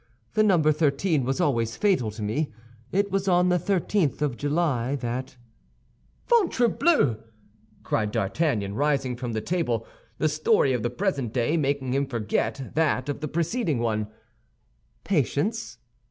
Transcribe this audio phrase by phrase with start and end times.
[0.33, 2.51] The number thirteen was always fatal to me;
[2.91, 5.37] it was on the thirteenth of July that—"
[6.27, 7.17] "Ventrebleu!"
[7.83, 9.85] cried D'Artagnan, rising from the table,
[10.17, 14.07] the story of the present day making him forget that of the preceding one.
[15.03, 15.77] "Patience!"